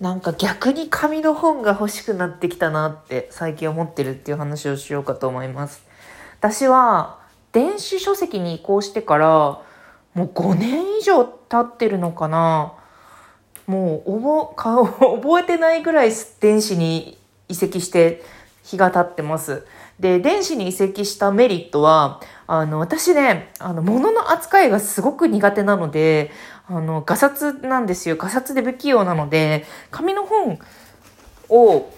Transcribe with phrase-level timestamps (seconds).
[0.00, 5.82] なんか逆に紙の本が欲しくなってきたなって最近思ってるっていう話をしようかと思います。
[6.38, 7.18] 私は
[7.52, 9.28] 電子書籍に移行してから
[10.14, 12.74] もう5年以上経ってるのかな
[13.66, 14.86] もう覚
[15.16, 17.18] 覚えてないぐらい電子に
[17.48, 18.22] 移籍して
[18.62, 19.66] 日が経ってます。
[20.00, 26.30] で、電子に移籍したメリットは、あの、私ね、あの、物の扱いがすごく苦手なので、
[26.68, 28.16] あの、ガサツなんですよ。
[28.16, 30.58] ガサツで不器用なので、紙の本
[31.48, 31.90] を、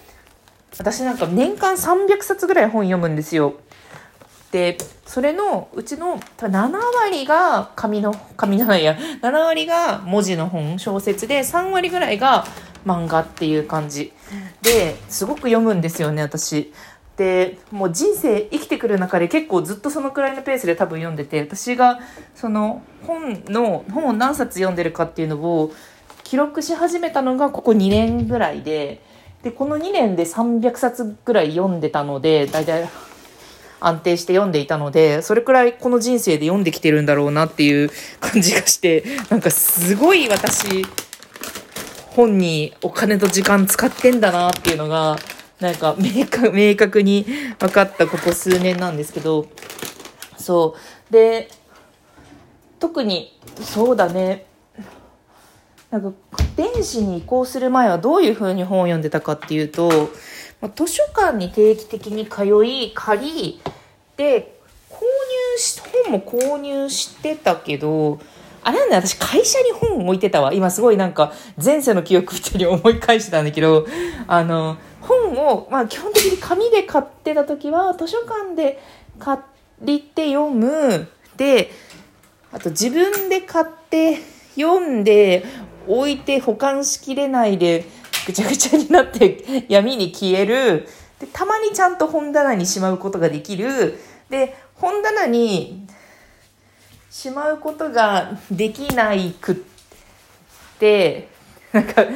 [0.77, 3.55] 私なんか年間300冊ぐらい本読むんですよ。
[4.51, 6.71] で、それのうちの7
[7.03, 12.45] 割が紙の、紙じゃないや、7割が文字の本、小説で、3割ぐらいが
[12.85, 14.11] 漫画っていう感じ。
[14.61, 16.73] で、すごく読むんですよね、私。
[17.17, 21.99] でもう人生生きてくる中で結構ずっとそのくらいのペースで多分読んでて私が
[22.35, 25.71] その本の本を何冊読んでるかっていうのを
[26.23, 29.01] 記録し始めたのがここ2年ぐらいで
[29.43, 32.89] でこの2年で300冊ぐらい読んでたので大体
[33.79, 40.85] 安定して読んでいたのでそれくらいこの人生で読んできてるんだろうなっていう感じがしてなんかすごい私
[42.11, 45.17] 本にお金と時間使ってんだなっていうのが
[45.61, 47.23] なんか明確、明確に
[47.59, 49.45] 分かったここ数年なんですけど、
[50.35, 50.75] そ
[51.09, 51.13] う。
[51.13, 51.49] で、
[52.79, 54.47] 特に、そうだね。
[55.91, 56.11] なんか、
[56.55, 60.09] 電子に移行する前はどういう風に本を読んでたかっていうと、
[60.75, 63.61] 図書館に定期的に通い、借り、
[64.17, 64.59] で、
[64.89, 68.19] 購入し、本も購入してたけど、
[68.63, 70.53] あれなんだ私会社に本置いてたわ。
[70.53, 73.87] 今すごいなんか前世の記憶みたいに思い返してたんだけど、
[74.27, 78.79] あの、本を、まあ、基本的に紙で買ってた時は図書館で
[79.19, 79.41] 借
[79.81, 81.07] りて読む。
[81.37, 81.71] で
[82.51, 84.19] あと自分で買って
[84.55, 85.43] 読んで
[85.87, 87.85] 置いて保管しきれないで
[88.27, 90.87] ぐちゃぐちゃになって闇に消える。
[91.19, 93.97] でたまにちゃんと本棚にしまうことができる。
[94.29, 95.87] で本棚に
[97.11, 99.55] しまうことができないくっ
[100.79, 101.27] て
[101.73, 102.09] なんか経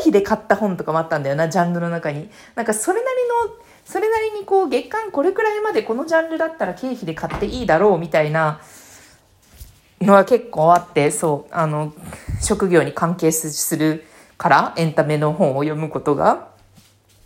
[0.00, 2.30] 費で買った本とかもあったんだよな、ジャンルの中に。
[2.54, 3.16] なんかそれなり
[3.50, 8.60] の、それなりにこう月間これくらいまでこのジャンルだったら経費で買っていいだろうみたいな
[10.00, 11.92] のは結構あって、そう、あの、
[12.40, 14.04] 職業に関係する
[14.38, 16.48] からエンタメの本を読むことが。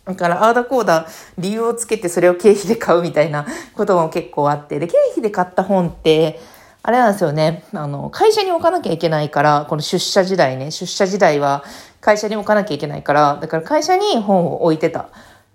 [0.05, 4.79] だから、ああだこうだ、理由をつけてそれを経費で買うみたいな ことも結構あって。
[4.79, 6.39] で、経費で買った本って、
[6.81, 7.63] あれなんですよね。
[7.73, 11.63] あの、会社に置かなきゃいけないから、この出社時代ね、出社時代は
[12.01, 15.07] 会社に置かなきゃいけないから、だから会社に本を置いてた。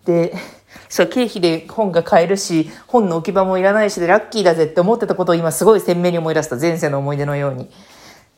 [0.06, 0.34] で、
[0.88, 6.56] そう、経費で本が買えるし、本の置き場もいらないしで、ラッキーだぜって思ってたことを今すごい鮮明に思い出した。
[6.56, 7.70] 前世の思い出のように。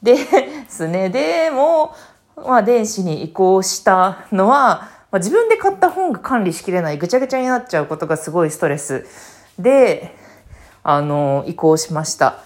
[0.03, 0.17] で、
[0.69, 1.95] すね、でも、
[2.37, 9.07] まあ、電子に移行したのは、まあ、自分で買った本が管理しきれない、ぐちゃぐちゃになっちゃうことがすごいストレス
[9.59, 10.15] で、
[10.83, 12.39] あの、移行しました。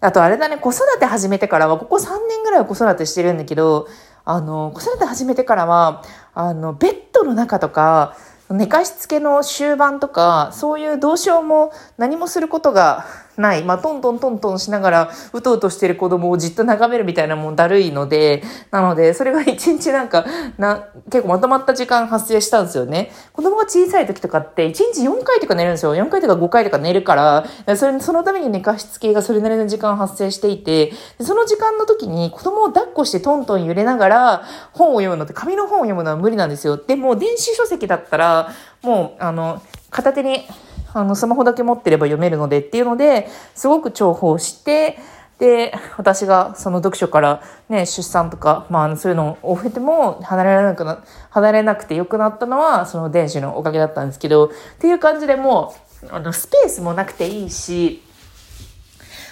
[0.00, 3.86] あとあれだね、子育て始めてからは、ここ3年ぐらいは子育てしてるんだけど、
[4.24, 6.02] あの、子育て始めてからは、
[6.34, 8.16] あの、ベッドの中とか、
[8.48, 13.04] 寝かしつけの終盤とか、そういうどうしようも何もすることが
[13.40, 13.64] ない。
[13.64, 20.24] まあ、トントントントンしながら、うとうとしてる子供をじっと眺めるみたいなもんだるいので、なので、それが 一日なんか、
[20.58, 23.10] な、結構まとまった時間発生したんですよね。
[23.32, 25.94] 子供が小さい時とかって、一日4回とか寝るんですよ。
[25.94, 36.76] 4回とか5回とか寝るから、それ、そのために寝かしつけがそれなりの時間発生していて、その時間の時に子供を抱っこしてトントン揺れながら本を読むのって、紙の本を読むのは無理なんですよ。
[36.76, 38.50] でも、電子書籍だったら、
[38.82, 40.46] もう、あの、片手に
[40.92, 44.98] あの、スマホだけ持ってれば読めるのでっていうので、すごく重宝して、
[45.38, 58.02] で、私がその読書からね、出産とか、まあそういうのを経ても離れなくな、離れなくて良くなったのは、その電子のおかげだったんですけど、っていう感じでもう、あの、スペースもなくていいし、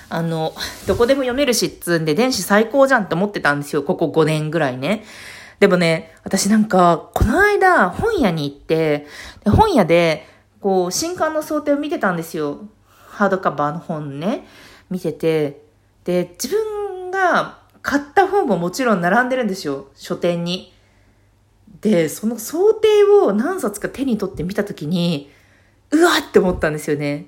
[0.08, 0.54] あの、
[0.86, 5.04] どこでも読めるしっつんで、電子最高じゃんって思ってたんですよ、ここ5年ぐらいね。
[5.60, 9.06] でもね、私なんか、この間、本屋に行って、
[9.44, 10.26] 本屋で、
[10.60, 12.68] こう、新刊の想定を見てたんですよ。
[13.08, 14.46] ハードカバーの本ね。
[14.90, 15.62] 見てて。
[16.04, 19.88] で、自分が買った本ももちろん並んでるんですよ。
[19.94, 20.72] 書店に。
[21.80, 25.30] で、その想定を何冊か手に取ってみたときに、
[25.90, 27.26] うわって思ったんですよね。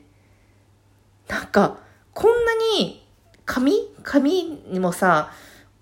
[1.28, 1.78] なんか、
[2.12, 3.06] こんなに
[3.44, 3.74] 紙？
[4.02, 5.30] 紙にもさ、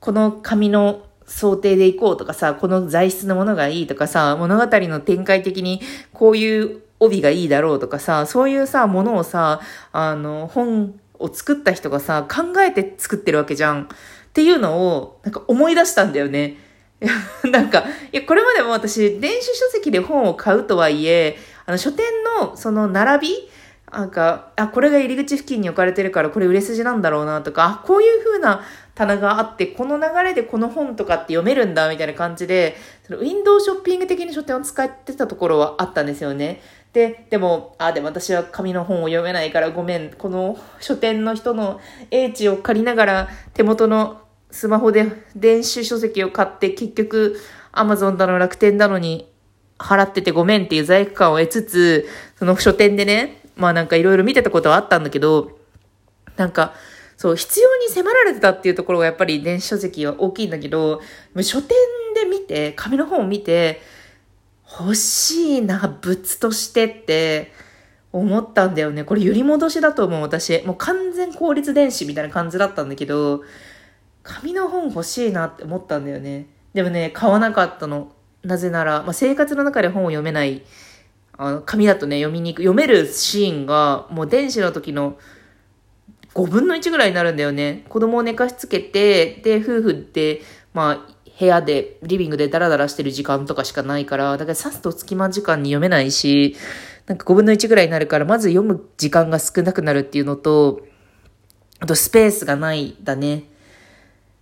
[0.01, 5.81] この紙の想定でいこうとかさ、この材質のものがいいとかさ、物語の展開的に
[6.13, 9.61] こういう帯がいいだろうとかさ、そういうさ、ものをさ、
[9.93, 13.83] あの、本を作った人がさ、考えて作ってるわけじゃん。
[13.85, 13.87] っ
[14.33, 16.57] ていうのを、なんか思い出したんだよね。
[17.51, 21.37] なんか、いや、これまでも私、電子書籍で本を買うとはいえ、
[21.67, 22.07] あの、書店
[22.41, 23.49] のその並び
[23.91, 28.63] なんか、あ、これが入り口付近に置かれてるからこれ売れ筋なんだろうなとか、あ、こういう風な
[28.95, 36.61] 棚があって、この流れでこの本とかって読めるんだみたいな感じで、そのウィンドウショッピング的に書店を使ってたところはあったんですよね。
[36.99, 40.11] で、でも、あ、でも私は紙の本を読めないからごめん。
[40.11, 41.81] この書店の人の
[42.11, 45.07] 英知を借りながら手元のスマホで
[45.37, 47.39] 電子書籍を買って結局
[47.73, 49.31] Amazon だの楽天だのに
[49.79, 55.57] 払っててごめんっていう罪悪感を得つつ、その書店でね、まあなんかいろいろ見てたことはあったんだけど、
[56.37, 56.75] なんか、
[57.17, 61.01] そう、必要に迫られてたっていうところがやっぱり電子書籍は大きいんだけど、
[61.43, 61.77] 書店
[62.17, 63.81] で見て、紙の本を見て、
[64.81, 67.53] 欲しいな、物としてって
[68.13, 69.05] 思ったんだよね。
[69.05, 70.63] これ揺り戻しだと思う、私。
[70.65, 73.43] もう完全効率電子みたいな感じだったんだけど、
[74.23, 76.47] 紙の本欲しいなって思ったんだよね。
[76.75, 78.13] でもね、買わなかったの。
[78.43, 80.63] なぜなら、まあ、生活の中で本を読めない
[81.39, 82.63] あの、紙だとね、読みにく。
[82.63, 85.17] 読めるシーンが、もう電子の時の
[86.35, 87.85] 5分の1ぐらいになるんだよね。
[87.89, 90.43] 子供を寝かしつけて、で、夫婦で、
[90.75, 96.57] まあ、部屋で、リビングでダラダラしてる時間とかしかないから、だからさっと隙間時間に読めないし、
[97.07, 100.81] なんか5分の1ぐらいになるから、まず読む時間が少なくなるっていうのと、
[101.79, 103.45] あとスペースがないだね。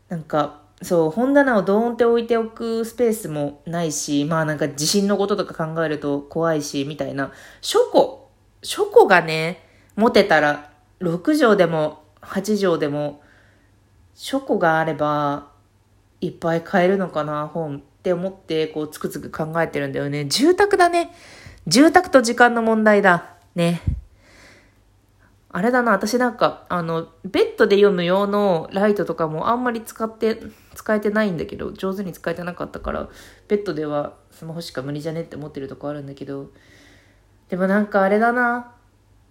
[0.08, 7.30] なんか、そう、本棚をドーンって置いておくスペースもないし、まあなんか地震のこととか考えると怖いし、みたいな。
[7.60, 8.30] 書庫、
[8.62, 10.70] 書庫がね、持てたら、
[11.00, 13.20] 6畳でも8畳でも、
[14.14, 15.55] 書庫があれば、
[16.20, 20.26] いっぱい買えるのかな、本って思って、こう、つくつく考えてるんだよね。
[20.26, 21.12] 住宅だね。
[21.66, 23.34] 住宅と時間の問題だ。
[23.54, 23.82] ね。
[25.56, 30.38] あれだな、私なんか、あの、ベッドで読む用のライトとかもあんまり使って、
[30.74, 33.08] 使えてないんだけど、上手に使えてなかったから、
[33.48, 36.50] ベッドではスマホしか無理じゃねって思ってるとこあるんだけど、
[37.48, 38.74] でもなんかあれだな、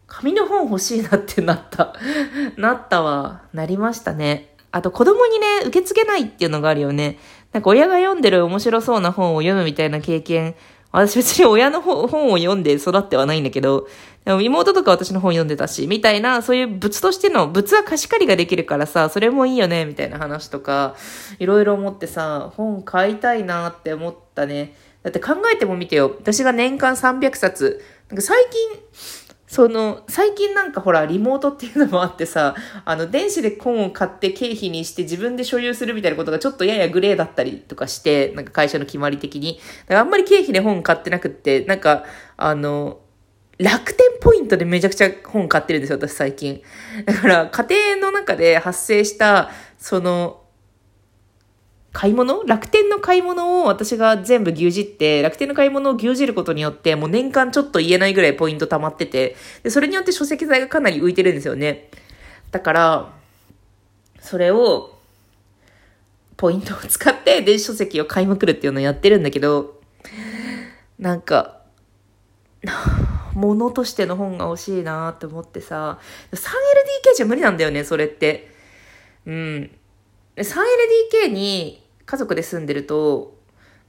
[0.07, 1.93] 紙の本欲しいなってなった。
[2.57, 3.43] なったわ。
[3.53, 4.54] なりましたね。
[4.75, 7.17] あと子供にね、受け継げないっていうのがあるよね。
[7.53, 10.55] なんか親が読んでる面白そうな本を読むみたいな経験
[10.91, 13.87] 私別に親の本を読んで育ってはないんだけど、
[14.23, 20.95] でも妹とか私の本読んでたし、みたいな、そういう物としての、物は貸し借りができるからさ、それもいいよね、みたいな話とか、
[21.37, 24.73] いろいろ思ってさ、本買いたいなって思ったね。
[25.03, 26.15] だって考えてもみてよ。
[26.17, 27.83] 私が年間300冊。
[28.09, 28.79] なんか最近、
[29.47, 39.59] その、最近なんかほら、リモートっていうのもあってさ、あの、電子で本を買って経費にして自分で所有するみたいなことがちょっとややグレーだったりとかして、なんか会社の決まり的に。
[39.83, 42.05] だからあんまり経費で本買ってなくって、なんか、
[42.37, 43.01] あの、
[43.57, 46.61] 楽天ポイントでめちゃくちゃ本買ってるんですよ、私最近。
[47.05, 50.41] だから、家庭の中で発生した、その、
[51.95, 52.43] 買い物？
[52.43, 61.89] 楽天の買い物を私が全部牛耳って、楽天の買い物を牛耳ることによって、もう年間ちょっと言えないぐらいポイント溜まってて、で、それによって書籍代がかなり浮いてるんですよね。
[62.51, 63.13] だから、
[64.19, 64.99] それを、
[66.35, 69.79] ポイントを使って電子書籍を買いまくるっていうのをやってるんだけど、
[70.99, 71.61] なんか、
[73.35, 75.99] 物としての本が欲しいなって思ってさ、
[76.33, 78.51] 3LDK じゃ無理なんだよね、それって。
[79.25, 79.71] うん。
[80.35, 83.35] 3LDK に家族で住んでると、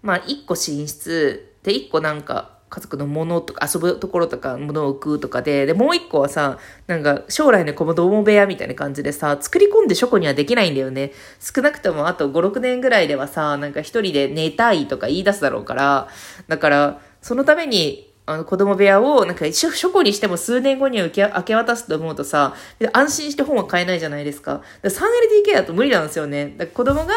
[0.02, 11.12] まあ、1個寝室、で、1個なんか、家族のものとか、遊ぶところとか、物を置くとかで、で、もう1個はさ、なんか、将来の子供部屋みたいな感じでさ、作り込んで書庫にはできないんだよね。
[11.40, 16.08] 少なくともあと5、6年ぐらいではさ、なんか一人で寝たいとか言い出すだろうから、
[16.48, 22.54] だから、そのために、あの、子供部屋を、なんか、書庫にしても数年後には明け渡すと思うとさ、
[22.92, 24.58] 安心して本は買えないじゃないですか。
[24.82, 26.54] か 3LDK だと無理なんですよね。
[26.56, 27.14] だから子供が、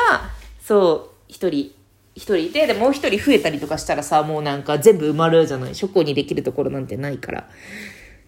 [0.69, 1.73] そう、一人、
[2.13, 5.73] 一人いて、で、もう一人増えたりとかしたらさ、もうなんか全部埋まるじゃない。
[5.73, 7.41] 書庫にできるところなんてないから。
[7.41, 7.45] っ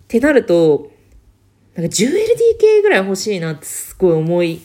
[0.07, 0.89] てなると、
[1.75, 4.59] なんか 10LDK ぐらい欲しいなってすごい思い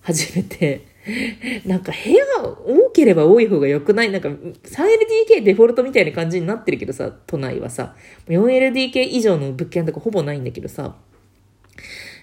[0.00, 0.80] 始めて。
[1.64, 4.10] なんか部屋多ければ多い方が良くない？
[4.10, 7.94] なんか 3LDK デフォルトみたいな感じになってるけどさ、都内はさ。
[8.26, 10.96] 4LDK 以上の物件とかほぼないんだけどさ。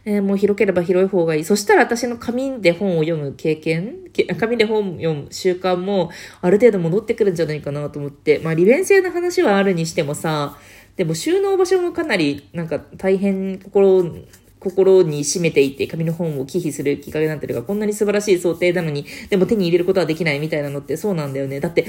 [0.06, 1.44] えー、もう広ければ広い方がいい。
[1.44, 3.98] そしたら私の紙で本を読む経験、
[4.40, 8.40] 紙で本を読む習慣もある程度戻ってくるんじゃないかなと思って。
[8.40, 10.58] まあ利便性の話はあるにしてもさ、
[10.96, 14.26] でも収納場所もかなりなんか大変心
[14.60, 21.60] 心に締めていて紙の本を寄付するきっかけになってるが、こんなに素晴らしい想定なのに、でも手に入れることはできないみたいなのってそうなんだよね。
[21.60, 21.86] だって、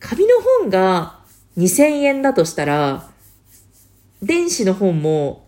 [0.00, 1.20] 紙の本が
[1.58, 3.10] 2000円だとしたら、
[4.22, 5.43] 電子の本も、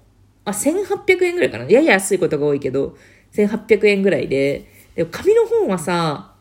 [0.47, 1.65] あ、1800円ぐらいかな。
[1.65, 2.97] やや安いことが多いけど、
[3.35, 6.33] 1800円ぐらいで、でも紙の本はさ、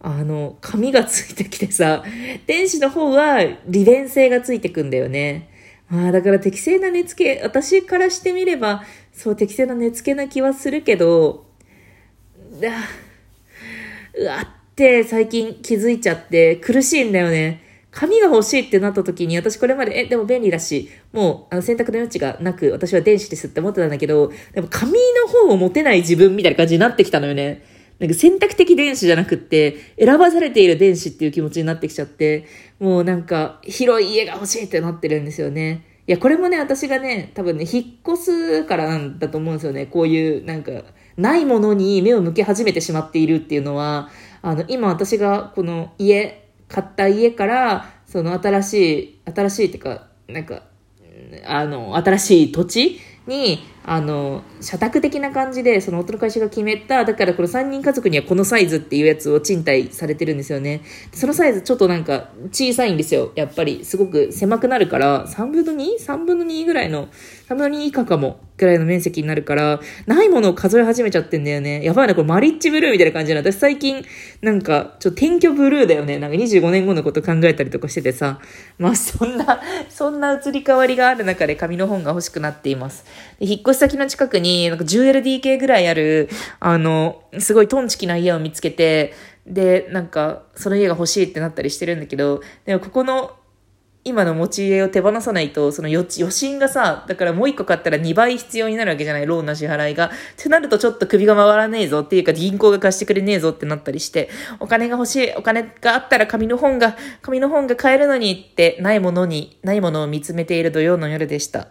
[0.00, 2.04] あの、紙がついてきてさ、
[2.46, 5.50] 電子の方は利便性がついてくんだよね。
[5.90, 8.82] ああ、だから適正な値付け、私からしてみれば、
[9.12, 11.46] そう適正な値付けな気はするけど、
[14.18, 17.62] うわって最近気づいちゃって苦しいんだよね。
[17.96, 27.64] 紙が欲しいってなった時に、私これまで、え、でも便利だし、もう、あの、選択の余地がなく、私は電子ですって思ってたんだけど、でも紙の方を持てない自分みたいな感じになってきたのよね。
[27.98, 32.44] なんか選択的電子じゃなくって、選ばされている電子っていう気持ちになってきちゃって、
[32.78, 35.86] もうなんか、広い家が欲しいってなってるんですよね。
[36.06, 39.86] いや、これもね、私がね、多分ね、引っ越すからなんだと思うんですよね。
[39.86, 40.70] こういう、なんか、
[41.16, 44.10] ないものに目を向け始めてしまっているっていうのは、
[44.42, 50.62] あの、今私がこの家、買った家から、その新しい、新しいっていうか、なんか、
[51.44, 60.82] あの、新しい土地に、あの、社宅的な感じで、その夫の会社が決めた、だからこの3人家族にはこのサイズっていうやつを賃貸されてるんですよね。
[61.12, 63.32] そのサイズちょっとなんか小さいんですよ。
[63.34, 67.08] やっぱり、すごく狭くなるから、3分の 2?3 分の2ぐらいの、
[67.48, 68.40] 3分の2以下かも。
[68.56, 71.84] くらいの面積になるから、ないものを数え始めちゃってんだよね。
[71.84, 74.04] やばいな、これマリッジブルーみたいな感じなの私最近、
[74.40, 76.18] なんか、ちょっと転居ブルーだよね。
[76.18, 78.40] なんか25年後のこと考えたりとかしててさ。
[78.78, 83.04] まあそんな、そんな移り変わりがある中で紙の本が欲しくなっています。
[83.38, 86.28] で引っ越し先の近くに、なんか 10LDK ぐらいある、
[86.60, 89.14] あの、すごいトンチキな家を見つけて、
[89.46, 93.36] で、なんか、その家が欲しいってなったりしてるんだけど、でもここの
[94.06, 100.06] 今の持ち家を手放さないと、その余余震がさ、だからもう一個買ったら2倍必要になるわけじゃない、ローンの支払いが。
[100.06, 111.66] ってなるとちょっと首が回らねえぞっていうか、銀行が貸してくれねえぞってなったりして、お金が欲しい、お金があったら紙の本が、紙の本が買えるのにってないものに、ないものを見つめている土曜の夜でした。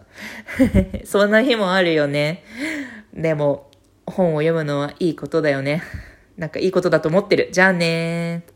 [1.06, 2.44] そんな日もあるよね。
[3.14, 3.70] でも、
[4.04, 5.82] 本を読むのはいいことだよね。
[6.36, 7.48] なんかいいことだと思ってる。
[7.50, 8.55] じゃあねー。